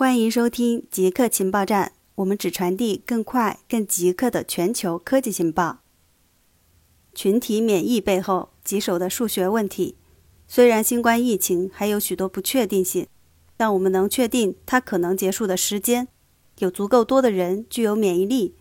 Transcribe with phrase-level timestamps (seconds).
[0.00, 5.80] 欢迎收听极客情报站，我们只传递更快、更极客的全球科技情报。
[7.14, 9.98] 群体免疫背后棘手的数学问题，
[10.48, 13.08] 虽然新冠疫情还有许多不确定性，
[13.58, 16.08] 但我们能确定它可能结束的时间。
[16.60, 18.54] 有足够多的人具有免疫力，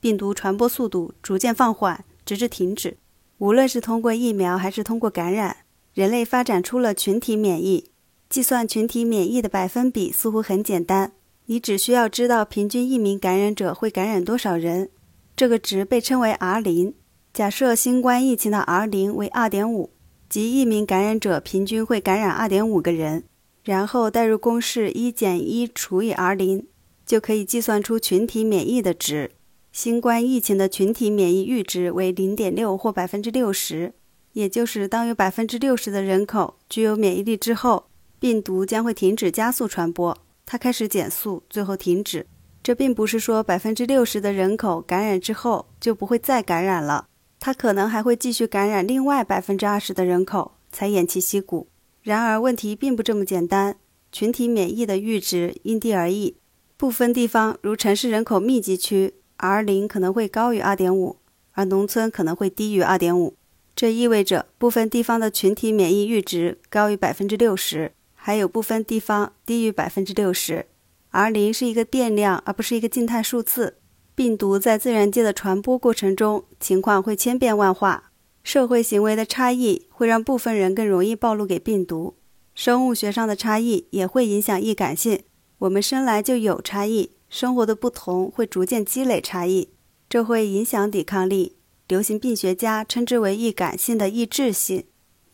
[0.00, 2.96] 病毒传播速度逐渐放缓，直至停止。
[3.36, 5.58] 无论是通过疫苗还是通过感染，
[5.92, 7.90] 人类发展出了群体免疫。
[8.28, 11.12] 计算群体免疫的百分比似乎很简单，
[11.46, 14.90] 你只需要知道平均一名感染者会感染多少人，
[15.36, 16.94] 这个值被称为 R 零。
[17.32, 19.90] 假设新冠疫情的 R 零为二点五，
[20.28, 23.24] 即一名感染者平均会感染二点五个人，
[23.62, 26.66] 然后代入公式一减一除以 R 零，
[27.06, 29.30] 就可以计算出群体免疫的值。
[29.70, 33.92] 新冠疫情的群体免疫阈值为零点六或百分之六十，
[34.32, 37.84] 也就是当有百分之六十的人口具有免疫力之后。
[38.18, 42.26] 病毒将会停止加速传播，它开始减速，最后停止。
[42.62, 47.06] 这并不是说百分之六十的人口感染之后就不会再感染了，
[47.38, 51.68] 它可能还会继续感染另外百分之二十的人口，才偃旗息鼓。
[52.02, 53.76] 然而，问题并不这么简单。
[54.10, 56.36] 群体免疫的阈值因地而异，
[56.76, 61.18] 部分地方如城市人口密集区，R 零可能会高于二点五，
[61.52, 63.34] 而农村可能会低于二点五。
[63.74, 67.92] 这意味着部分地方的群体免疫阈值高于百分之六十。
[68.26, 70.66] 还有部分地方低于百分之六十
[71.10, 73.76] ，R 零是一个变量，而不是一个静态数字。
[74.16, 78.10] 病毒在自然界的传播过程中，情况会千变万化。
[78.42, 82.16] 社会行为的差异会让部分人更容易暴露给病毒，
[82.52, 85.20] 生物学上的差异也会影响易感性。
[85.58, 89.68] 我们生来就有差异，生活的不同会逐渐积累差异，
[90.08, 91.54] 这会影响抵抗力。
[91.86, 94.82] 流行病学家称之为易感性的易致性。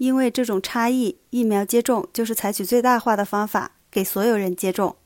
[0.02, 4.96] 因为这种差异，疫苗接种就是采取最大化的方法给所有人接种。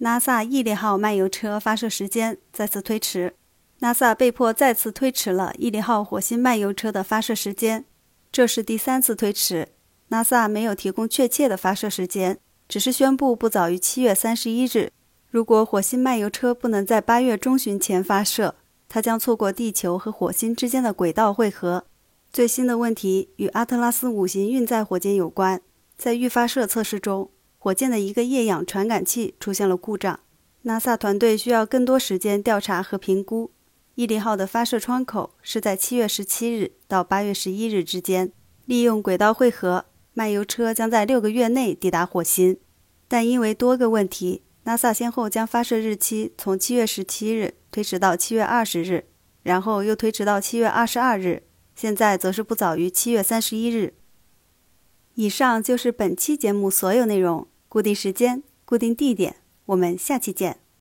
[0.00, 3.34] NASA 毅力号漫游车发射时间再次推迟
[3.80, 7.84] ，NASA 被迫再次推迟了毅力号火星漫游车的发射时间，
[8.32, 9.68] 这是第三次推迟。
[10.08, 14.90] NASA 没有提供确切的发射时间，只是宣布不早于七月三十一日。
[15.28, 18.54] 如果火星漫游车不能在八月中旬前发射，
[18.88, 21.84] 它将错过地球和火星之间的轨道汇合。
[22.32, 25.60] 最新的问题与阿特拉斯五型运载火箭有关。
[25.98, 30.18] 在预发射测试中，火箭的一个液氧传感器出现了故障。
[30.64, 33.50] NASA 团队需要更多时间调查和评估。
[33.96, 38.32] 毅力号的发射窗口是在七月十七日到八月十一日之间。
[38.64, 42.56] 利用轨道汇合，漫游车将在六个月内抵达火星。
[43.08, 49.04] 但因为多个问题，NASA 先后将发射日期从七月十七日推迟到七月二十日，
[49.42, 51.42] 然后又推迟到七月二十二日。
[51.74, 53.94] 现在则是不早于七月三十一日。
[55.14, 60.62] 以上就是本期节目所有内容，固定时间，固定地点，我们下期见。